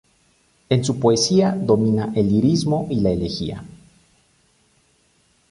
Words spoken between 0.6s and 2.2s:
En su poesía domina